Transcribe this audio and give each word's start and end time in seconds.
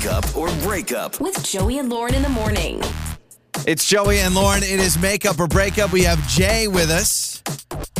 Makeup 0.00 0.34
or 0.34 0.48
breakup. 0.62 1.20
With 1.20 1.44
Joey 1.44 1.76
and 1.76 1.90
Lauren 1.90 2.14
in 2.14 2.22
the 2.22 2.28
morning. 2.30 2.80
It's 3.66 3.86
Joey 3.86 4.20
and 4.20 4.34
Lauren. 4.34 4.62
It 4.62 4.80
is 4.80 4.98
makeup 4.98 5.38
or 5.38 5.46
breakup. 5.46 5.92
We 5.92 6.02
have 6.04 6.26
Jay 6.26 6.68
with 6.68 6.88
us. 6.90 7.42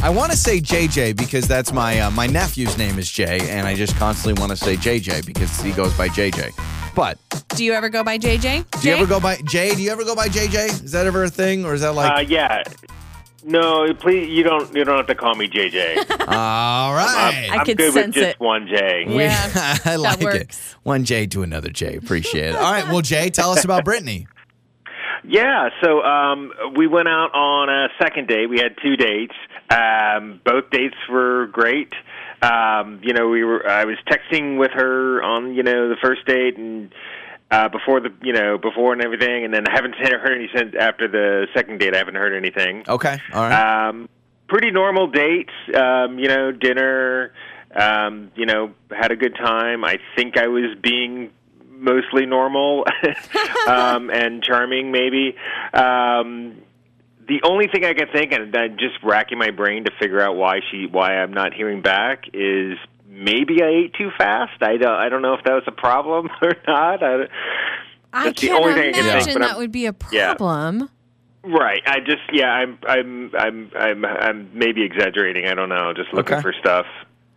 I 0.02 0.08
want 0.08 0.32
to 0.32 0.38
say 0.38 0.60
JJ 0.62 1.14
because 1.14 1.46
that's 1.46 1.74
my 1.74 2.00
uh, 2.00 2.10
my 2.10 2.26
nephew's 2.26 2.78
name 2.78 2.98
is 2.98 3.10
Jay, 3.10 3.40
and 3.50 3.68
I 3.68 3.74
just 3.74 3.94
constantly 3.96 4.40
want 4.40 4.48
to 4.50 4.56
say 4.56 4.76
JJ 4.76 5.26
because 5.26 5.60
he 5.60 5.72
goes 5.72 5.92
by 5.92 6.08
JJ. 6.08 6.58
But 6.94 7.18
Do 7.48 7.66
you 7.66 7.74
ever 7.74 7.90
go 7.90 8.02
by 8.02 8.18
JJ? 8.18 8.80
do 8.80 8.88
you 8.88 8.94
ever 8.94 9.06
go 9.06 9.20
by 9.20 9.36
Jay? 9.44 9.74
Do 9.74 9.82
you 9.82 9.90
ever 9.90 10.02
go 10.04 10.14
by 10.16 10.28
JJ? 10.28 10.82
Is 10.82 10.92
that 10.92 11.06
ever 11.06 11.24
a 11.24 11.30
thing, 11.30 11.66
or 11.66 11.74
is 11.74 11.82
that 11.82 11.94
like 11.94 12.16
uh, 12.16 12.20
yeah. 12.20 12.62
No, 13.44 13.92
please. 13.94 14.28
You 14.28 14.42
don't. 14.42 14.74
You 14.74 14.84
don't 14.84 14.96
have 14.96 15.06
to 15.06 15.14
call 15.14 15.34
me 15.34 15.48
JJ. 15.48 15.96
all 16.20 16.94
right? 16.94 17.48
I 17.50 17.56
I'm 17.58 17.64
could 17.66 17.78
good 17.78 17.92
sense 17.92 18.14
with 18.14 18.14
just 18.16 18.28
it. 18.36 18.40
one 18.40 18.66
J. 18.68 19.06
Yeah, 19.08 19.76
I 19.84 19.96
like 19.96 20.20
it. 20.20 20.24
works. 20.24 20.76
One 20.82 21.04
J 21.04 21.26
to 21.28 21.42
another 21.42 21.70
J. 21.70 21.96
Appreciate 21.96 22.50
it. 22.50 22.56
All 22.56 22.72
right. 22.72 22.86
Well, 22.86 23.00
Jay, 23.00 23.30
tell 23.30 23.52
us 23.52 23.64
about 23.64 23.84
Brittany. 23.84 24.26
Yeah. 25.22 25.68
So 25.82 26.00
um, 26.02 26.50
we 26.76 26.86
went 26.86 27.06
out 27.06 27.34
on 27.34 27.68
a 27.68 27.88
second 28.02 28.26
date. 28.26 28.46
We 28.46 28.58
had 28.58 28.74
two 28.82 28.96
dates. 28.96 29.34
Um, 29.68 30.40
both 30.46 30.70
dates 30.70 30.96
were 31.10 31.46
great. 31.48 31.92
Um, 32.40 33.00
you 33.02 33.12
know, 33.12 33.28
we 33.28 33.44
were. 33.44 33.68
I 33.68 33.84
was 33.84 33.98
texting 34.08 34.58
with 34.58 34.70
her 34.72 35.22
on 35.22 35.54
you 35.54 35.62
know 35.62 35.90
the 35.90 35.96
first 36.02 36.24
date 36.26 36.56
and. 36.56 36.90
Uh, 37.50 37.68
before 37.68 37.98
the, 37.98 38.10
you 38.22 38.32
know, 38.32 38.58
before 38.58 38.92
and 38.92 39.02
everything, 39.02 39.44
and 39.44 39.52
then 39.52 39.66
I 39.66 39.72
haven't 39.72 39.94
heard 39.98 40.36
any 40.36 40.48
since 40.54 40.74
after 40.78 41.08
the 41.08 41.48
second 41.52 41.80
date. 41.80 41.94
I 41.94 41.98
haven't 41.98 42.14
heard 42.14 42.32
anything. 42.32 42.84
Okay. 42.86 43.18
All 43.32 43.42
right. 43.42 43.88
Um, 43.88 44.08
pretty 44.48 44.70
normal 44.70 45.08
dates. 45.08 45.52
Um, 45.74 46.18
you 46.18 46.28
know, 46.28 46.52
dinner. 46.52 47.32
Um, 47.74 48.32
you 48.34 48.46
know, 48.46 48.72
had 48.90 49.12
a 49.12 49.16
good 49.16 49.36
time. 49.36 49.84
I 49.84 49.98
think 50.16 50.36
I 50.36 50.48
was 50.48 50.76
being 50.80 51.30
mostly 51.80 52.26
normal 52.26 52.84
um, 53.68 54.10
and 54.14 54.42
charming, 54.42 54.92
maybe. 54.92 55.34
Um, 55.72 56.62
the 57.26 57.40
only 57.44 57.68
thing 57.68 57.84
I 57.84 57.94
can 57.94 58.08
think, 58.12 58.32
and 58.32 58.54
I'm 58.54 58.76
just 58.76 59.02
racking 59.02 59.38
my 59.38 59.50
brain 59.50 59.84
to 59.84 59.92
figure 60.00 60.20
out 60.20 60.36
why 60.36 60.60
she, 60.70 60.86
why 60.90 61.16
I'm 61.16 61.32
not 61.32 61.54
hearing 61.54 61.80
back, 61.80 62.24
is 62.32 62.76
maybe 63.20 63.62
I 63.62 63.68
ate 63.68 63.94
too 63.94 64.10
fast. 64.16 64.62
I 64.62 64.76
don't, 64.76 64.90
I 64.92 65.08
don't 65.08 65.22
know 65.22 65.34
if 65.34 65.44
that 65.44 65.52
was 65.52 65.64
a 65.66 65.72
problem 65.72 66.28
or 66.42 66.52
not. 66.66 67.02
I, 67.02 67.26
I 68.12 68.32
can't 68.32 68.52
only 68.64 68.74
thing 68.74 68.88
I 68.88 68.92
can 68.92 68.94
think, 68.94 69.06
imagine 69.06 69.40
that 69.42 69.50
I'm- 69.50 69.58
would 69.58 69.72
be 69.72 69.86
a 69.86 69.94
yeah. 70.10 70.34
problem. 70.34 70.90
Right. 71.42 71.80
I 71.86 72.00
just 72.00 72.20
yeah, 72.32 72.50
I'm 72.52 72.78
I'm 72.86 73.30
I'm 73.34 73.70
I'm 73.74 74.04
I'm 74.04 74.50
maybe 74.52 74.82
exaggerating. 74.82 75.46
I 75.46 75.54
don't 75.54 75.70
know. 75.70 75.94
Just 75.94 76.12
looking 76.12 76.34
Okay. 76.34 76.42
for 76.42 76.52
stuff. 76.52 76.84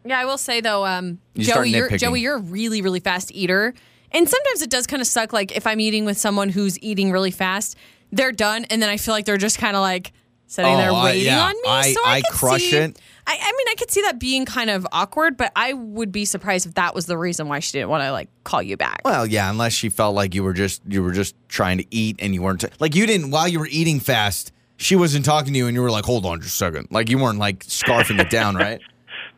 Yeah, 0.03 0.19
I 0.19 0.25
will 0.25 0.37
say 0.37 0.59
though, 0.59 0.85
um, 0.85 1.19
You 1.35 1.45
start 1.45 1.67
Joey, 1.67 1.69
you're. 1.77 1.89
Joey, 1.97 2.19
you're 2.19 2.35
a 2.35 2.41
really, 2.41 2.81
really 2.81 2.99
fast 2.99 3.31
eater, 3.33 3.73
and 4.11 4.27
sometimes 4.27 4.61
it 4.61 4.69
does 4.69 4.87
kind 4.87 5.01
of 5.01 5.07
suck. 5.07 5.31
Like 5.31 5.55
if 5.55 5.65
I'm 5.65 5.79
eating 5.79 6.03
with 6.03 6.17
someone 6.17 6.49
who's 6.49 6.77
eating 6.79 7.11
really 7.13 7.31
fast, 7.31 7.77
they're 8.11 8.33
done, 8.33 8.65
and 8.65 8.81
then 8.81 8.89
I 8.89 8.97
feel 8.97 9.13
like 9.13 9.23
they're 9.23 9.37
just 9.37 9.57
kind 9.57 9.77
of 9.77 9.81
like 9.81 10.11
sitting 10.53 10.73
Oh, 10.73 10.77
there 10.77 10.93
waiting 10.93 11.25
yeah. 11.25 11.41
on 11.45 11.53
me. 11.53 11.69
I- 11.69 11.91
so 11.93 12.01
I, 12.05 12.11
I 12.17 12.21
could 12.21 12.31
crush 12.37 12.61
see, 12.61 12.77
it. 12.77 12.99
I, 13.25 13.31
I 13.41 13.51
mean, 13.57 13.67
I 13.69 13.75
could 13.77 13.89
see 13.89 14.01
that 14.01 14.19
being 14.19 14.45
kind 14.45 14.69
of 14.69 14.85
awkward, 14.91 15.37
but 15.37 15.51
I 15.55 15.71
would 15.73 16.11
be 16.11 16.25
surprised 16.25 16.65
if 16.65 16.73
that 16.75 16.93
was 16.93 17.05
the 17.05 17.17
reason 17.17 17.47
why 17.47 17.59
she 17.59 17.71
didn't 17.71 17.89
want 17.89 18.03
to 18.03 18.11
like 18.11 18.27
call 18.43 18.61
you 18.61 18.75
back. 18.77 19.01
Well, 19.05 19.25
yeah, 19.25 19.49
unless 19.49 19.71
she 19.73 19.89
felt 19.89 20.13
like 20.13 20.35
you 20.35 20.43
were 20.43 20.53
just 20.53 20.81
you 20.87 21.01
were 21.01 21.13
just 21.13 21.33
trying 21.47 21.77
to 21.77 21.85
eat 21.89 22.17
and 22.19 22.33
you 22.33 22.41
weren't 22.41 22.63
like 22.81 22.95
you 22.95 23.05
didn't 23.07 23.31
while 23.31 23.47
you 23.47 23.59
were 23.59 23.67
eating 23.71 23.99
fast. 23.99 24.51
She 24.77 24.95
wasn't 24.97 25.23
talking 25.23 25.53
to 25.53 25.57
you, 25.57 25.67
and 25.67 25.75
you 25.75 25.81
were 25.81 25.91
like, 25.91 26.03
"Hold 26.03 26.25
on, 26.25 26.41
just 26.41 26.55
a 26.55 26.57
second. 26.57 26.87
Like 26.91 27.09
you 27.09 27.17
weren't 27.17 27.39
like 27.39 27.59
scarfing 27.65 28.19
it 28.19 28.29
down, 28.29 28.55
right? 28.65 28.81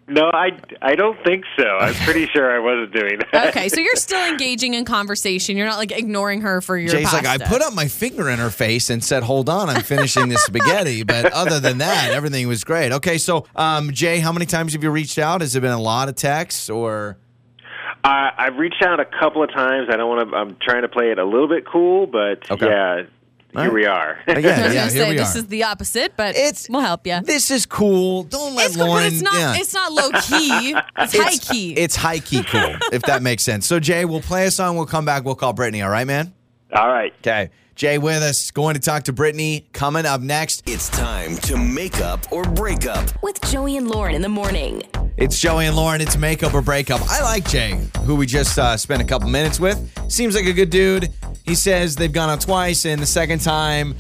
No, 0.08 0.30
I 0.32 0.52
I 0.84 0.94
don't 0.94 1.18
think 1.24 1.46
so. 1.58 1.66
I'm 1.66 1.96
pretty 1.96 2.28
sure 2.28 2.56
I 2.56 2.60
wasn't 2.60 2.94
doing 2.94 3.20
that. 3.32 3.48
Okay, 3.48 3.70
so 3.70 3.80
you're 3.82 3.96
still 3.96 4.24
engaging 4.28 4.76
in 4.76 4.86
conversation. 4.86 5.58
You're 5.58 5.66
not 5.66 5.78
like 5.80 5.92
ignoring 5.92 6.42
her 6.42 6.62
for 6.62 6.78
your. 6.78 6.90
Jay's 6.92 7.12
like, 7.12 7.26
I 7.26 7.40
put 7.40 7.64
up 7.64 7.74
my 7.74 7.88
finger 7.88 8.30
in 8.30 8.38
her 8.38 8.52
face 8.52 8.92
and 8.92 9.04
said, 9.04 9.24
"Hold 9.24 9.50
on, 9.50 9.68
I'm 9.68 9.82
finishing 9.82 10.30
this 10.30 10.44
spaghetti." 10.44 11.04
But 11.08 11.34
other 11.34 11.60
than 11.60 11.80
that, 11.80 12.12
everything 12.12 12.48
was 12.48 12.64
great. 12.64 12.92
Okay, 12.92 13.18
so 13.18 13.46
um, 13.56 13.92
Jay, 13.94 14.20
how 14.20 14.32
many 14.32 14.46
times 14.46 14.74
have 14.74 14.84
you 14.84 14.92
reached 14.92 15.18
out? 15.18 15.42
Has 15.42 15.56
it 15.56 15.62
been 15.62 15.72
a 15.72 15.82
lot 15.82 16.08
of 16.08 16.16
texts 16.16 16.70
or? 16.70 17.18
I, 18.04 18.30
I've 18.38 18.58
reached 18.58 18.84
out 18.84 19.00
a 19.00 19.06
couple 19.06 19.42
of 19.44 19.52
times. 19.52 19.88
I 19.92 19.98
don't 19.98 20.08
want 20.08 20.30
to. 20.30 20.36
I'm 20.38 20.58
trying 20.62 20.84
to 20.84 20.88
play 20.88 21.10
it 21.10 21.18
a 21.18 21.26
little 21.26 21.48
bit 21.48 21.66
cool, 21.66 22.06
but 22.06 22.50
Okay. 22.52 22.68
yeah, 22.68 22.98
All 22.98 23.06
here 23.56 23.72
we 23.74 23.86
are. 23.86 24.18
Yeah, 24.28 24.34
I 24.34 24.36
was 24.38 24.44
yeah, 24.44 24.56
gonna 24.58 24.74
here 24.74 24.90
say 24.90 25.10
we 25.10 25.16
this 25.18 25.36
are. 25.36 25.40
is 25.40 25.48
the 25.48 25.64
opposite, 25.64 26.14
but 26.18 26.36
It's- 26.36 26.68
we'll 26.70 26.82
help 26.82 27.06
you. 27.08 27.20
This 27.22 27.52
is 27.52 27.66
cool. 27.66 28.24
Don't 28.24 28.56
let 28.56 28.68
It's 28.68 28.76
cool, 28.78 28.88
Lauren. 28.88 29.04
but 29.06 29.14
it's 29.14 29.22
not. 29.22 29.34
yeah. 29.36 29.56
It's 29.56 29.74
not 29.74 29.92
low 29.92 30.10
key. 30.22 30.76
It's, 30.98 31.18
high 31.18 31.38
key. 31.38 31.74
It's 31.74 31.96
high 31.96 32.20
key 32.20 32.44
cool, 32.44 32.76
if 32.92 33.02
that 33.04 33.22
makes 33.22 33.44
sense. 33.44 33.66
So 33.68 33.80
Jay, 33.80 34.06
we'll 34.06 34.22
play 34.22 34.46
a 34.46 34.52
song. 34.52 34.76
We'll 34.78 34.86
come 34.86 35.06
back. 35.06 35.24
We'll 35.26 35.36
call 35.36 35.54
Brittany. 35.54 35.82
All 35.82 35.90
right, 35.90 36.08
man. 36.08 36.34
All 36.74 36.88
right. 36.88 37.14
Okay. 37.20 37.50
Jay 37.76 37.98
with 37.98 38.24
us. 38.24 38.52
Going 38.52 38.76
to 38.76 38.80
talk 38.80 39.04
to 39.04 39.14
Brittany. 39.14 39.68
Coming 39.74 40.06
up 40.06 40.22
next. 40.22 40.64
It's 40.68 40.88
time 40.90 41.36
to 41.40 41.58
make 41.58 42.00
up 42.00 42.32
or 42.32 42.44
break 42.44 42.86
up. 42.88 43.06
With 43.22 43.40
Joey 43.42 43.76
and 43.78 43.90
Lauren 43.90 44.16
in 44.16 44.22
the 44.22 44.30
morning. 44.30 44.82
It's 45.18 45.40
Joey 45.40 45.66
and 45.66 45.76
Lauren. 45.76 46.00
It's 46.02 46.18
makeup 46.18 46.54
or 46.54 46.62
breakup. 46.62 47.02
I 47.10 47.22
like 47.22 47.48
Jay, 47.48 47.78
who 48.06 48.16
we 48.16 48.26
just 48.26 48.58
uh, 48.58 48.78
spent 48.78 49.02
a 49.02 49.06
couple 49.06 49.30
minutes 49.30 49.60
with. 49.60 49.78
Seems 50.10 50.36
like 50.36 50.46
a 50.46 50.54
good 50.54 50.70
dude. 50.70 51.10
He 51.46 51.56
says 51.56 51.96
they've 51.96 52.12
gone 52.12 52.30
out 52.30 52.42
twice, 52.42 52.86
and 52.86 53.02
the 53.02 53.06
second 53.06 53.40
time, 53.40 53.96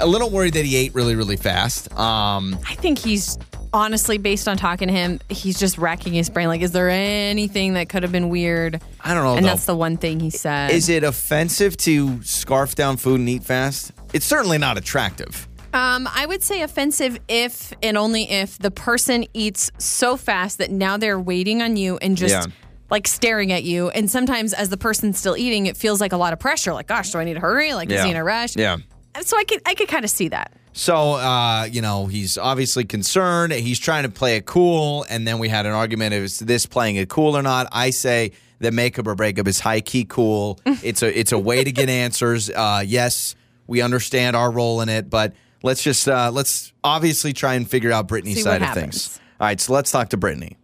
a 0.00 0.06
little 0.06 0.30
worried 0.30 0.54
that 0.54 0.64
he 0.64 0.76
ate 0.76 0.94
really, 0.94 1.14
really 1.14 1.36
fast. 1.36 1.92
Um, 1.96 2.58
I 2.68 2.74
think 2.74 2.98
he's 2.98 3.38
honestly, 3.72 4.18
based 4.18 4.48
on 4.48 4.56
talking 4.56 4.88
to 4.88 4.94
him, 4.94 5.20
he's 5.28 5.58
just 5.58 5.78
racking 5.78 6.12
his 6.12 6.30
brain. 6.30 6.48
Like, 6.48 6.62
is 6.62 6.72
there 6.72 6.90
anything 6.90 7.74
that 7.74 7.88
could 7.88 8.02
have 8.02 8.12
been 8.12 8.28
weird? 8.28 8.80
I 9.00 9.14
don't 9.14 9.24
know. 9.24 9.36
And 9.36 9.44
though. 9.44 9.50
that's 9.50 9.66
the 9.66 9.76
one 9.76 9.96
thing 9.96 10.20
he 10.20 10.30
said. 10.30 10.70
Is 10.70 10.88
it 10.88 11.04
offensive 11.04 11.76
to 11.78 12.22
scarf 12.22 12.74
down 12.74 12.96
food 12.96 13.20
and 13.20 13.28
eat 13.28 13.44
fast? 13.44 13.92
It's 14.12 14.26
certainly 14.26 14.58
not 14.58 14.78
attractive. 14.78 15.46
Um, 15.74 16.08
I 16.12 16.24
would 16.24 16.42
say 16.42 16.62
offensive 16.62 17.20
if 17.28 17.74
and 17.82 17.98
only 17.98 18.30
if 18.30 18.58
the 18.58 18.70
person 18.70 19.26
eats 19.34 19.70
so 19.78 20.16
fast 20.16 20.58
that 20.58 20.70
now 20.70 20.96
they're 20.96 21.20
waiting 21.20 21.60
on 21.60 21.76
you 21.76 21.98
and 21.98 22.16
just 22.16 22.32
Yeah. 22.32 22.52
Like 22.90 23.06
staring 23.08 23.52
at 23.52 23.64
you. 23.64 23.90
And 23.90 24.10
sometimes, 24.10 24.52
as 24.54 24.68
the 24.68 24.76
person's 24.76 25.18
still 25.18 25.36
eating, 25.36 25.66
it 25.66 25.76
feels 25.76 26.00
like 26.00 26.12
a 26.12 26.16
lot 26.16 26.32
of 26.32 26.38
pressure. 26.38 26.72
Like, 26.72 26.86
gosh, 26.86 27.10
do 27.12 27.18
I 27.18 27.24
need 27.24 27.34
to 27.34 27.40
hurry? 27.40 27.74
Like, 27.74 27.88
is 27.90 27.94
Yeah. 27.96 28.04
he 28.04 28.10
in 28.10 28.16
a 28.16 28.24
rush? 28.24 28.56
Yeah. 28.56 28.78
So 29.22 29.36
I 29.36 29.44
could, 29.44 29.60
I 29.66 29.74
could 29.74 29.88
kind 29.88 30.04
of 30.04 30.10
see 30.10 30.28
that. 30.28 30.52
So, 30.72 31.14
uh, 31.14 31.64
you 31.64 31.82
know, 31.82 32.06
he's 32.06 32.38
obviously 32.38 32.84
concerned. 32.84 33.52
He's 33.52 33.78
trying 33.80 34.04
to 34.04 34.08
play 34.10 34.36
it 34.36 34.46
cool. 34.46 35.04
And 35.08 35.26
then 35.26 35.38
we 35.40 35.48
had 35.48 35.66
an 35.66 35.72
argument 35.72 36.14
is 36.14 36.38
this 36.38 36.66
playing 36.66 36.96
it 36.96 37.08
cool 37.08 37.36
or 37.36 37.42
not? 37.42 37.66
I 37.72 37.90
say 37.90 38.30
that 38.60 38.72
makeup 38.72 39.06
or 39.08 39.14
breakup 39.16 39.48
is 39.48 39.58
high 39.58 39.80
key 39.80 40.04
cool. 40.04 40.60
it's 40.66 41.02
a 41.02 41.18
it's 41.18 41.32
a 41.32 41.38
way 41.38 41.64
to 41.64 41.72
get 41.72 41.88
answers. 41.88 42.48
Uh, 42.48 42.84
yes, 42.86 43.34
we 43.66 43.80
understand 43.80 44.36
our 44.36 44.52
role 44.52 44.80
in 44.80 44.88
it, 44.88 45.10
but 45.10 45.32
let's 45.64 45.82
just 45.82 46.06
uh, 46.08 46.30
let's 46.32 46.72
obviously 46.84 47.32
try 47.32 47.54
and 47.54 47.68
figure 47.68 47.90
out 47.90 48.06
Brittany's 48.06 48.36
See 48.36 48.42
side 48.42 48.62
of 48.62 48.72
things. 48.74 49.18
All 49.40 49.46
right, 49.48 49.60
so 49.60 49.72
let's 49.72 49.90
talk 49.90 50.10
to 50.10 50.16
Brittany. 50.16 50.57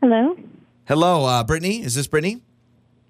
Hello. 0.00 0.36
Hello, 0.86 1.24
uh, 1.24 1.42
Brittany. 1.44 1.82
Is 1.82 1.94
this 1.94 2.06
Brittany? 2.06 2.42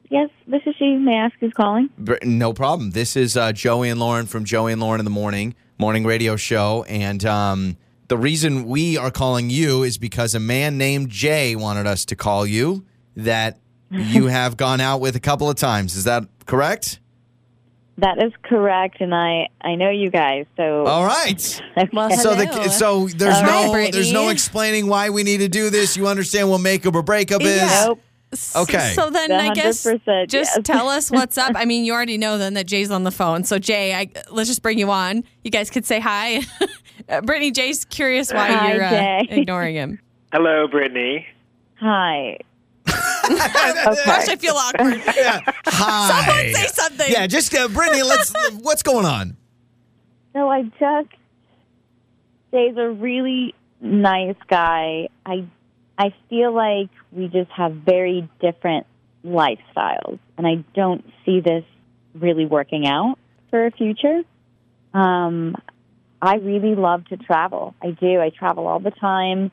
Yes, 0.09 0.31
this 0.47 0.63
is 0.67 0.75
she. 0.79 0.97
May 0.97 1.15
I 1.19 1.27
ask 1.27 1.35
who's 1.41 1.53
calling? 1.53 1.91
Br- 1.99 2.15
No 2.23 2.53
problem. 2.53 2.93
This 2.93 3.17
is 3.17 3.37
uh, 3.37 3.53
Joey 3.53 3.89
and 3.91 3.99
Lauren 3.99 4.27
from 4.27 4.45
Joey 4.45 4.73
and 4.73 4.81
Lauren 4.81 5.01
in 5.01 5.05
the 5.05 5.11
Morning 5.11 5.55
morning 5.79 6.05
radio 6.07 6.37
show, 6.37 6.85
and 6.89 7.23
um, 7.27 7.77
the 8.09 8.17
reason 8.17 8.65
we 8.65 8.97
are 8.97 9.11
calling 9.11 9.51
you 9.51 9.83
is 9.83 9.99
because 9.99 10.35
a 10.35 10.41
man 10.41 10.79
named 10.79 11.11
Jay 11.11 11.55
wanted 11.55 11.87
us 11.87 12.05
to 12.07 12.17
call 12.17 12.47
you. 12.47 12.85
That 13.17 13.59
you 13.91 14.27
have 14.27 14.57
gone 14.57 14.81
out 14.81 15.01
with 15.01 15.17
a 15.17 15.21
couple 15.21 15.49
of 15.51 15.57
times. 15.57 15.97
Is 15.97 16.05
that 16.05 16.25
correct? 16.47 17.01
That 17.99 18.23
is 18.23 18.33
correct, 18.43 19.01
and 19.01 19.15
I 19.15 19.49
I 19.61 19.75
know 19.75 19.89
you 19.89 20.11
guys. 20.11 20.47
So 20.57 20.85
All 20.85 21.05
right. 21.05 21.63
Well, 21.93 22.11
So 22.11 22.35
the 22.35 22.69
so 22.69 23.09
there's 23.09 23.37
All 23.37 23.43
no 23.43 23.73
right, 23.73 23.93
there's 23.93 24.13
no 24.13 24.29
explaining 24.29 24.87
why 24.87 25.11
we 25.11 25.23
need 25.23 25.39
to 25.39 25.49
do 25.49 25.71
this. 25.71 25.97
You 25.97 26.07
understand 26.09 26.51
what 26.51 26.61
makeup 26.61 26.95
or 26.95 27.03
breakup 27.03 27.43
is? 27.43 27.57
Yeah. 27.57 27.85
nope. 27.87 28.01
Okay. 28.55 28.93
So 28.95 29.09
then 29.09 29.33
I 29.33 29.55
guess 29.55 29.83
just 29.83 30.33
yes. 30.33 30.59
tell 30.65 30.89
us 30.89 31.11
what's 31.11 31.39
up. 31.39 31.53
I 31.57 31.65
mean, 31.65 31.85
you 31.85 31.93
already 31.93 32.19
know 32.19 32.39
then 32.39 32.55
that 32.55 32.67
Jay's 32.67 32.91
on 32.91 33.05
the 33.05 33.11
phone. 33.11 33.45
So 33.45 33.59
Jay, 33.59 33.95
I, 33.95 34.11
let's 34.31 34.49
just 34.49 34.63
bring 34.63 34.79
you 34.79 34.91
on. 34.91 35.25
You 35.45 35.51
guys 35.51 35.71
could 35.71 35.87
say 35.87 36.01
hi. 36.01 36.41
Uh, 37.09 37.21
Brittany, 37.21 37.53
Jay's 37.53 37.85
curious 37.85 38.33
why 38.33 38.51
Hi, 38.51 38.73
you're 38.73 38.83
uh, 38.83 39.23
ignoring 39.29 39.77
him. 39.77 40.01
Hello, 40.33 40.67
Brittany. 40.67 41.25
Hi. 41.77 42.39
Gosh, 44.05 44.29
I 44.29 44.37
feel 44.37 44.55
awkward. 44.55 45.03
Yeah. 45.17 45.41
Hi. 45.67 46.25
Someone 46.25 46.55
say 46.55 46.67
something. 46.69 47.07
Yeah, 47.11 47.27
just 47.27 47.55
uh, 47.55 47.69
Brittany. 47.69 48.03
Let's. 48.03 48.33
what's 48.63 48.83
going 48.83 49.07
on? 49.07 49.37
So 50.33 50.49
I 50.49 50.63
just 50.63 51.09
Jay's 52.53 52.77
a 52.77 52.91
really 52.91 53.55
nice 53.81 54.37
guy. 54.49 55.09
I 55.25 55.47
I 55.99 56.15
feel 56.29 56.53
like 56.53 56.91
we 57.13 57.29
just 57.29 57.51
have 57.53 57.73
very 57.73 58.29
different 58.41 58.87
lifestyles, 59.25 60.19
and 60.37 60.47
I 60.47 60.65
don't 60.75 61.05
see 61.25 61.41
this 61.41 61.65
really 62.15 62.47
working 62.47 62.87
out 62.87 63.19
for 63.51 63.67
a 63.67 63.71
future. 63.71 64.23
Um, 64.95 65.57
I 66.21 66.37
really 66.37 66.75
love 66.75 67.07
to 67.09 67.17
travel. 67.17 67.75
I 67.83 67.91
do. 67.91 68.21
I 68.21 68.31
travel 68.31 68.67
all 68.67 68.81
the 68.81 68.91
time, 68.91 69.51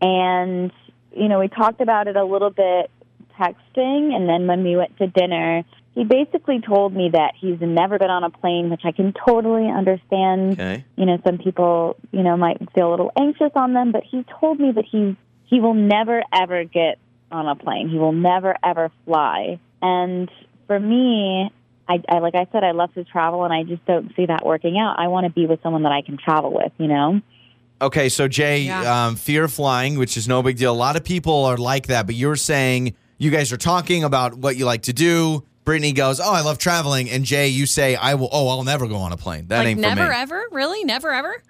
and 0.00 0.72
you 1.16 1.28
know, 1.28 1.38
we 1.38 1.48
talked 1.48 1.80
about 1.80 2.08
it 2.08 2.16
a 2.16 2.24
little 2.24 2.50
bit 2.50 2.90
texting, 3.38 4.14
and 4.14 4.28
then 4.28 4.46
when 4.46 4.62
we 4.62 4.76
went 4.76 4.96
to 4.98 5.06
dinner, 5.06 5.64
he 5.94 6.04
basically 6.04 6.60
told 6.60 6.94
me 6.94 7.10
that 7.12 7.34
he's 7.40 7.60
never 7.60 7.98
been 7.98 8.10
on 8.10 8.24
a 8.24 8.30
plane, 8.30 8.70
which 8.70 8.82
I 8.84 8.92
can 8.92 9.14
totally 9.26 9.68
understand. 9.68 10.54
Okay. 10.54 10.84
You 10.96 11.06
know, 11.06 11.18
some 11.24 11.38
people, 11.38 11.96
you 12.10 12.22
know, 12.22 12.36
might 12.36 12.58
feel 12.74 12.88
a 12.88 12.92
little 12.92 13.12
anxious 13.16 13.52
on 13.54 13.74
them, 13.74 13.92
but 13.92 14.02
he 14.02 14.24
told 14.40 14.58
me 14.58 14.72
that 14.72 14.84
he 14.90 15.16
he 15.46 15.60
will 15.60 15.74
never 15.74 16.22
ever 16.32 16.64
get 16.64 16.98
on 17.30 17.48
a 17.48 17.54
plane. 17.54 17.88
He 17.88 17.98
will 17.98 18.12
never 18.12 18.56
ever 18.64 18.90
fly. 19.04 19.60
And 19.80 20.30
for 20.66 20.78
me, 20.78 21.50
I, 21.88 22.02
I 22.08 22.18
like 22.18 22.34
I 22.34 22.48
said, 22.50 22.64
I 22.64 22.72
love 22.72 22.92
to 22.94 23.04
travel, 23.04 23.44
and 23.44 23.52
I 23.52 23.62
just 23.62 23.84
don't 23.84 24.12
see 24.16 24.26
that 24.26 24.44
working 24.44 24.78
out. 24.78 24.96
I 24.98 25.08
want 25.08 25.26
to 25.26 25.32
be 25.32 25.46
with 25.46 25.62
someone 25.62 25.84
that 25.84 25.92
I 25.92 26.02
can 26.02 26.18
travel 26.18 26.52
with. 26.52 26.72
You 26.78 26.88
know. 26.88 27.20
Okay, 27.82 28.08
so 28.08 28.28
Jay, 28.28 28.62
Yeah. 28.62 29.06
um, 29.06 29.16
fear 29.16 29.44
of 29.44 29.52
flying, 29.52 29.98
which 29.98 30.16
is 30.16 30.26
no 30.28 30.42
big 30.42 30.56
deal. 30.56 30.72
A 30.72 30.74
lot 30.74 30.96
of 30.96 31.04
people 31.04 31.44
are 31.44 31.56
like 31.56 31.88
that, 31.88 32.06
but 32.06 32.14
you're 32.14 32.36
saying 32.36 32.94
you 33.18 33.30
guys 33.30 33.52
are 33.52 33.56
talking 33.56 34.04
about 34.04 34.34
what 34.34 34.56
you 34.56 34.64
like 34.64 34.82
to 34.82 34.92
do. 34.92 35.44
Brittany 35.64 35.92
goes, 35.92 36.20
"Oh, 36.20 36.32
I 36.32 36.42
love 36.42 36.58
traveling," 36.58 37.10
and 37.10 37.24
Jay, 37.24 37.48
you 37.48 37.66
say, 37.66 37.96
"I 37.96 38.14
will." 38.14 38.28
Oh, 38.32 38.48
I'll 38.48 38.64
never 38.64 38.86
go 38.86 38.96
on 38.96 39.12
a 39.12 39.16
plane. 39.16 39.46
That 39.48 39.58
like 39.58 39.66
ain't 39.68 39.78
for 39.78 39.82
never 39.94 40.08
me. 40.10 40.14
ever? 40.16 40.44
Really? 40.52 40.84
Never 40.84 41.10
ever? 41.10 41.42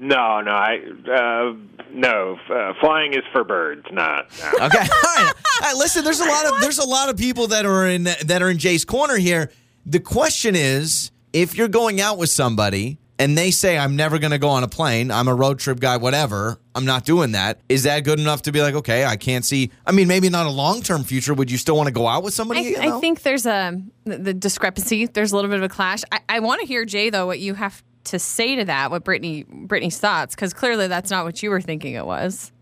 No, 0.00 0.40
no, 0.40 0.52
I 0.52 0.78
uh, 1.12 1.54
no. 1.92 2.38
Uh, 2.48 2.72
flying 2.80 3.14
is 3.14 3.24
for 3.32 3.42
birds, 3.42 3.84
not. 3.90 4.28
no. 4.40 4.46
Okay, 4.66 4.78
all 4.78 5.24
right. 5.24 5.32
All 5.34 5.68
right, 5.68 5.76
Listen, 5.76 6.04
there's 6.04 6.20
a 6.20 6.24
lot 6.24 6.46
of 6.46 6.60
there's 6.60 6.78
a 6.78 6.86
lot 6.86 7.08
of 7.08 7.16
people 7.16 7.48
that 7.48 7.66
are 7.66 7.86
in 7.88 8.04
that 8.04 8.40
are 8.42 8.48
in 8.48 8.58
Jay's 8.58 8.84
corner 8.84 9.16
here. 9.16 9.50
The 9.84 9.98
question 10.00 10.54
is, 10.54 11.10
if 11.32 11.56
you're 11.56 11.66
going 11.68 12.00
out 12.00 12.16
with 12.16 12.30
somebody 12.30 12.98
and 13.18 13.36
they 13.36 13.50
say, 13.50 13.76
"I'm 13.76 13.96
never 13.96 14.18
going 14.18 14.30
to 14.30 14.38
go 14.38 14.48
on 14.48 14.62
a 14.62 14.68
plane. 14.68 15.10
I'm 15.10 15.28
a 15.28 15.34
road 15.34 15.58
trip 15.58 15.80
guy. 15.80 15.96
Whatever. 15.96 16.58
I'm 16.74 16.84
not 16.84 17.04
doing 17.04 17.32
that. 17.32 17.58
Is 17.68 17.82
that 17.82 18.04
good 18.04 18.20
enough 18.20 18.42
to 18.42 18.52
be 18.52 18.62
like, 18.62 18.74
okay, 18.74 19.04
I 19.04 19.16
can't 19.16 19.44
see? 19.44 19.72
I 19.84 19.90
mean, 19.90 20.06
maybe 20.06 20.28
not 20.28 20.46
a 20.46 20.50
long 20.50 20.80
term 20.80 21.02
future. 21.02 21.34
Would 21.34 21.50
you 21.50 21.58
still 21.58 21.76
want 21.76 21.88
to 21.88 21.92
go 21.92 22.06
out 22.06 22.22
with 22.22 22.34
somebody? 22.34 22.76
I, 22.76 22.84
you 22.84 22.96
I 22.96 23.00
think 23.00 23.22
there's 23.22 23.46
a 23.46 23.80
the 24.04 24.18
the 24.18 24.34
discrepancy. 24.34 25.06
There's 25.06 25.32
a 25.32 25.34
little 25.34 25.50
bit 25.50 25.58
of 25.58 25.64
a 25.64 25.68
clash. 25.68 26.02
I, 26.12 26.20
I 26.28 26.40
want 26.40 26.60
to 26.60 26.66
hear 26.66 26.84
Jay 26.84 27.10
though 27.10 27.26
what 27.26 27.40
you 27.40 27.54
have 27.54 27.82
to 28.04 28.18
say 28.20 28.54
to 28.56 28.64
that. 28.66 28.92
What 28.92 29.02
Brittany 29.02 29.44
Brittany's 29.48 29.98
thoughts 29.98 30.36
because 30.36 30.54
clearly 30.54 30.86
that's 30.86 31.10
not 31.10 31.24
what 31.24 31.42
you 31.42 31.50
were 31.50 31.60
thinking 31.60 31.94
it 31.94 32.06
was. 32.06 32.52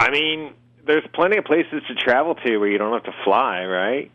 I 0.00 0.10
mean, 0.10 0.54
there's 0.86 1.04
plenty 1.14 1.36
of 1.36 1.44
places 1.44 1.82
to 1.86 1.94
travel 1.94 2.34
to 2.34 2.58
where 2.58 2.68
you 2.68 2.78
don't 2.78 2.92
have 2.92 3.04
to 3.04 3.14
fly, 3.22 3.64
right? 3.64 4.10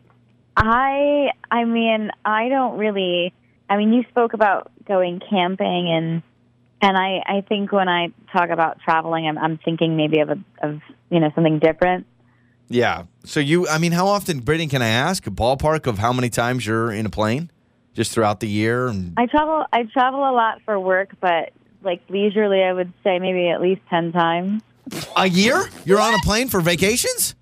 I 0.58 1.30
I 1.50 1.64
mean, 1.64 2.10
I 2.24 2.50
don't 2.50 2.76
really 2.76 3.32
I 3.70 3.76
mean, 3.76 3.92
you 3.92 4.04
spoke 4.08 4.32
about 4.32 4.70
going 4.88 5.20
camping 5.30 5.90
and 5.90 6.22
and 6.80 6.96
I 6.96 7.22
I 7.26 7.40
think 7.42 7.72
when 7.72 7.88
I 7.88 8.08
talk 8.32 8.50
about 8.50 8.80
traveling, 8.80 9.26
I'm 9.26 9.38
I'm 9.38 9.58
thinking 9.58 9.96
maybe 9.96 10.20
of 10.20 10.30
a 10.30 10.38
of, 10.62 10.80
you 11.10 11.20
know, 11.20 11.30
something 11.34 11.58
different. 11.58 12.06
Yeah. 12.68 13.04
So 13.24 13.40
you, 13.40 13.66
I 13.68 13.78
mean, 13.78 13.92
how 13.92 14.06
often, 14.06 14.40
Brittany? 14.40 14.68
Can 14.68 14.82
I 14.82 14.88
ask 14.88 15.26
a 15.26 15.30
ballpark 15.30 15.86
of 15.86 15.98
how 15.98 16.12
many 16.12 16.28
times 16.28 16.66
you're 16.66 16.92
in 16.92 17.06
a 17.06 17.10
plane, 17.10 17.50
just 17.94 18.12
throughout 18.12 18.40
the 18.40 18.48
year? 18.48 18.88
And 18.88 19.14
I 19.16 19.26
travel 19.26 19.64
I 19.72 19.84
travel 19.84 20.20
a 20.20 20.32
lot 20.32 20.60
for 20.64 20.78
work, 20.78 21.10
but 21.20 21.52
like 21.82 22.02
leisurely, 22.08 22.62
I 22.62 22.72
would 22.72 22.92
say 23.04 23.18
maybe 23.18 23.48
at 23.48 23.60
least 23.60 23.80
10 23.90 24.12
times. 24.12 24.62
a 25.16 25.28
year, 25.28 25.68
you're 25.84 26.00
on 26.00 26.14
a 26.14 26.18
plane 26.18 26.48
for 26.48 26.60
vacations. 26.60 27.34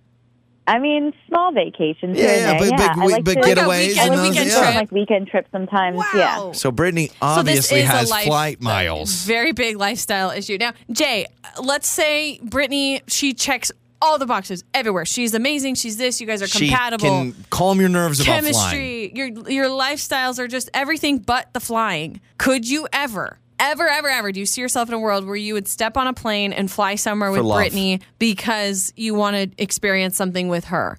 I 0.69 0.79
mean, 0.79 1.13
small 1.29 1.53
vacations. 1.53 2.19
Yeah, 2.19 2.27
here 2.27 2.37
yeah, 2.39 2.51
and 2.51 2.59
but 2.59 2.77
there. 2.77 2.89
big 2.95 2.97
we- 3.05 3.13
like 3.13 3.25
but 3.25 3.35
to, 3.35 3.41
Like 3.41 3.57
a 3.57 3.61
getaways 3.61 3.87
weekend- 3.89 3.99
I 4.01 4.05
and 4.05 4.15
those, 4.15 4.29
weekend 4.31 4.51
go 4.51 4.61
yeah. 4.63 4.71
like 4.75 4.93
weekend 4.93 5.29
trips 5.29 5.49
sometimes. 5.53 6.01
Yeah. 6.15 6.53
So 6.53 6.71
Brittany 6.73 7.07
So 7.09 7.13
this 7.13 7.19
obviously 7.23 7.79
is 7.81 7.89
a 7.89 7.93
has 7.93 8.11
life- 8.11 8.27
flight 8.27 8.61
miles. 8.61 9.25
Very 9.25 9.53
big 9.53 9.77
lifestyle 9.77 10.31
issue. 10.31 10.57
Now, 10.59 10.73
Jay, 10.91 11.27
let's 11.63 11.89
say 11.89 12.41
Brittany, 12.43 13.03
she 13.07 13.33
checks 13.33 13.71
all 14.03 14.19
the 14.19 14.27
boxes 14.27 14.63
everywhere. 14.75 15.05
She's 15.07 15.33
amazing. 15.35 15.75
She's 15.77 15.97
this. 15.97 16.21
You 16.21 16.27
guys 16.27 16.43
are 16.43 16.47
She 16.47 16.69
compatible. 16.69 17.07
can 17.09 17.35
calm 17.51 17.81
your 17.81 17.89
nerves 17.89 18.21
about 18.21 18.43
flying. 18.43 18.53
Chemistry. 18.55 19.13
Your 19.15 19.29
your 19.51 19.67
lifestyles 19.69 20.39
are 20.39 20.49
just 20.49 20.69
everything 20.75 21.19
but 21.19 21.53
the 21.55 21.61
flying. 21.61 22.21
Could 22.39 22.69
you 22.69 22.87
ever? 22.93 23.39
Ever, 23.59 23.89
ever, 23.89 24.09
ever, 24.09 24.33
do 24.33 24.41
you 24.41 24.47
see 24.47 24.61
yourself 24.61 24.89
in 24.89 24.95
a 24.95 24.99
world 24.99 25.25
where 25.27 25.37
you 25.37 25.55
would 25.55 25.67
step 25.67 25.97
on 25.97 26.07
a 26.07 26.13
plane 26.13 26.53
and 26.53 26.71
fly 26.71 26.95
somewhere 26.95 27.31
with 27.31 27.41
love. 27.41 27.59
Brittany 27.59 28.01
because 28.19 28.93
you 28.97 29.15
want 29.15 29.37
to 29.37 29.63
experience 29.63 30.17
something 30.17 30.49
with 30.49 30.67
her? 30.67 30.99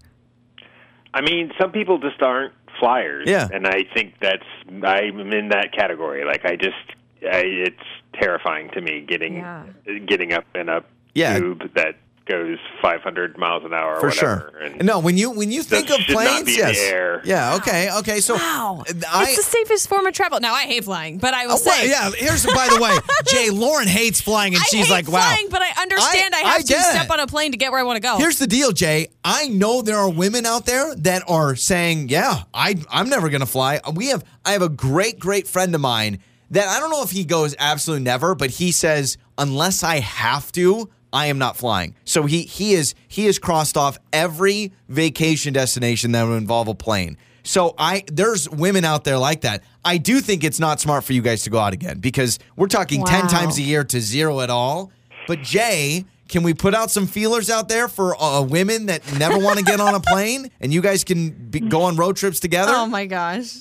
I 1.14 1.22
mean, 1.22 1.52
some 1.60 1.72
people 1.72 2.00
just 2.00 2.22
aren't 2.22 2.54
flyers. 2.80 3.26
Yeah. 3.28 3.48
And 3.52 3.68
I 3.68 3.84
think 3.94 4.16
that's 4.22 4.46
I'm 4.70 5.20
in 5.32 5.50
that 5.50 5.72
category. 5.72 6.26
Like 6.26 6.46
I 6.46 6.56
just 6.56 6.76
I, 7.24 7.42
it's 7.44 7.76
terrifying 8.20 8.70
to 8.72 8.82
me 8.82 9.02
getting 9.08 9.36
Yeah. 9.38 9.64
getting 10.08 10.34
up 10.34 10.46
in 10.56 10.70
a 10.70 10.84
Yeah. 11.14 11.38
tube 11.40 11.74
that 11.76 11.96
goes 12.28 12.58
500 12.82 13.38
miles 13.38 13.64
an 13.64 13.74
hour 13.74 13.96
or 13.96 14.00
For 14.00 14.08
whatever. 14.08 14.52
sure. 14.52 14.62
And 14.62 14.86
No, 14.86 15.00
when 15.00 15.18
you 15.18 15.30
when 15.32 15.52
you 15.52 15.64
think 15.64 15.90
of 15.90 16.00
planes, 16.08 16.46
be 16.46 16.54
yes, 16.54 16.78
air. 16.80 17.22
yeah, 17.24 17.56
okay, 17.56 17.90
okay. 18.00 18.20
So 18.20 18.36
Wow. 18.36 18.84
I, 19.10 19.24
it's 19.30 19.38
the 19.38 19.44
safest 19.44 19.88
form 19.88 20.06
of 20.06 20.14
travel. 20.14 20.40
Now, 20.40 20.54
I 20.54 20.64
hate 20.64 20.84
flying, 20.84 21.18
but 21.18 21.34
I 21.34 21.46
will 21.48 21.54
Oh, 21.54 21.62
well, 21.66 21.76
say. 21.76 21.90
yeah. 21.90 22.12
Here's 22.16 22.46
by 22.46 22.68
the 22.70 22.80
way, 22.82 22.96
Jay 23.28 23.50
Lauren 23.50 23.88
hates 23.88 24.20
flying, 24.22 24.54
and 24.54 24.62
I 24.62 24.66
she's 24.66 24.86
hate 24.88 24.92
like, 24.92 25.08
"Wow." 25.08 25.22
flying, 25.22 25.48
but 25.50 25.62
I 25.62 25.82
understand 25.82 26.36
I, 26.36 26.40
I- 26.40 26.42
have 26.44 26.60
I 26.60 26.62
to 26.64 26.82
step 26.82 27.06
it. 27.06 27.12
on 27.12 27.20
a 27.22 27.28
plane 27.28 27.52
to 27.54 27.58
get 27.58 27.72
where 27.72 27.80
I 27.80 27.84
want 27.84 27.98
to 27.98 28.02
go. 28.02 28.18
Here's 28.18 28.40
the 28.40 28.48
deal, 28.48 28.72
Jay. 28.72 29.08
I 29.24 29.48
know 29.48 29.82
there 29.82 29.98
are 29.98 30.10
women 30.10 30.46
out 30.46 30.66
there 30.66 30.94
that 30.96 31.24
are 31.30 31.56
saying, 31.56 32.10
"Yeah, 32.10 32.44
I 32.54 32.76
I'm 32.92 33.10
never 33.10 33.30
going 33.30 33.42
to 33.42 33.48
fly." 33.48 33.80
We 33.94 34.08
have 34.08 34.24
I 34.46 34.52
have 34.52 34.62
a 34.62 34.70
great 34.70 35.20
great 35.20 35.48
friend 35.48 35.74
of 35.76 35.82
mine 35.82 36.20
that 36.52 36.68
I 36.68 36.80
don't 36.80 36.90
know 36.92 37.04
if 37.04 37.12
he 37.12 37.26
goes 37.26 37.56
absolutely 37.60 38.04
never, 38.06 38.34
but 38.36 38.50
he 38.52 38.72
says 38.72 39.18
unless 39.38 39.84
I 39.84 40.00
have 40.00 40.52
to, 40.54 40.90
I 41.14 41.28
am 41.28 41.38
not 41.38 41.58
flying. 41.58 41.96
So 42.06 42.24
he 42.24 42.44
he 42.44 42.74
is 42.74 42.96
he 43.08 43.26
has 43.26 43.40
crossed 43.40 43.78
off 43.78 43.98
every 44.12 44.74
vacation 44.90 45.54
destination 45.54 46.12
that 46.12 46.24
would 46.24 46.38
involve 46.38 46.68
a 46.68 46.76
plane. 46.76 47.18
So 47.44 47.76
I 47.78 48.04
there's 48.12 48.50
women 48.50 48.84
out 48.84 49.04
there 49.06 49.18
like 49.18 49.42
that. 49.42 49.64
I 49.86 49.98
do 49.98 50.20
think 50.20 50.44
it's 50.44 50.60
not 50.60 50.80
smart 50.82 51.04
for 51.06 51.14
you 51.14 51.22
guys 51.22 51.44
to 51.44 51.50
go 51.50 51.60
out 51.60 51.74
again 51.74 52.00
because 52.00 52.40
we're 52.58 52.68
talking 52.68 53.06
10 53.06 53.28
times 53.28 53.58
a 53.58 53.62
year 53.62 53.86
to 53.86 54.02
zero 54.02 54.42
at 54.42 54.50
all. 54.50 54.92
But 55.28 55.44
Jay, 55.44 56.04
can 56.28 56.44
we 56.44 56.54
put 56.54 56.76
out 56.76 56.92
some 56.92 57.08
feelers 57.08 57.50
out 57.50 57.70
there 57.70 57.88
for 57.88 58.22
uh, 58.22 58.42
women 58.42 58.88
that 58.88 59.02
never 59.18 59.38
want 59.38 59.60
to 59.60 59.64
get 59.66 59.80
on 59.80 59.96
a 59.96 60.00
plane 60.12 60.52
and 60.60 60.74
you 60.74 60.82
guys 60.82 61.06
can 61.06 61.30
be, 61.30 61.62
go 61.62 61.84
on 61.84 61.96
road 61.96 62.18
trips 62.18 62.42
together? 62.42 62.74
oh 62.76 62.86
my 62.86 63.06
gosh. 63.06 63.56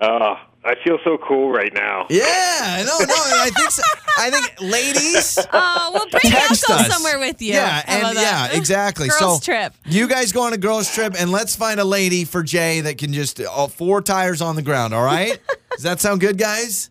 oh, 0.00 0.34
I 0.62 0.74
feel 0.84 0.98
so 1.02 1.16
cool 1.26 1.50
right 1.50 1.72
now. 1.72 2.06
yeah, 2.10 2.84
no, 2.86 2.98
no, 2.98 3.14
I 3.14 3.50
think 3.56 3.70
so. 3.70 3.82
I 4.18 4.30
think 4.30 4.60
ladies 4.60 5.38
Oh, 5.52 5.90
well, 5.94 6.08
Brittany, 6.10 6.34
I'll 6.34 6.48
text 6.48 6.66
go 6.66 6.74
us 6.74 6.92
somewhere 6.92 7.18
with 7.18 7.40
you. 7.40 7.54
Yeah, 7.54 7.82
How 7.86 8.08
and 8.08 8.16
yeah, 8.16 8.48
exactly. 8.52 9.08
Girls 9.08 9.44
so 9.44 9.52
trip. 9.52 9.74
You 9.86 10.08
guys 10.08 10.32
go 10.32 10.42
on 10.42 10.52
a 10.52 10.58
girls 10.58 10.92
trip, 10.92 11.14
and 11.18 11.30
let's 11.30 11.56
find 11.56 11.80
a 11.80 11.84
lady 11.84 12.24
for 12.24 12.42
Jay 12.42 12.80
that 12.82 12.98
can 12.98 13.12
just 13.12 13.40
uh, 13.40 13.66
four 13.66 14.02
tires 14.02 14.40
on 14.40 14.56
the 14.56 14.62
ground. 14.62 14.94
All 14.94 15.04
right? 15.04 15.38
Does 15.72 15.82
that 15.82 16.00
sound 16.00 16.20
good, 16.20 16.38
guys? 16.38 16.90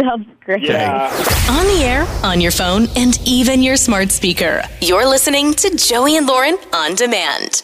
Sounds 0.00 0.28
great. 0.44 0.62
Yeah. 0.62 1.06
On 1.50 1.66
the 1.66 1.82
air, 1.84 2.06
on 2.22 2.40
your 2.40 2.52
phone, 2.52 2.86
and 2.96 3.18
even 3.26 3.62
your 3.62 3.76
smart 3.76 4.10
speaker. 4.10 4.62
You're 4.80 5.06
listening 5.06 5.54
to 5.54 5.76
Joey 5.76 6.16
and 6.16 6.26
Lauren 6.26 6.56
on 6.72 6.94
demand. 6.94 7.62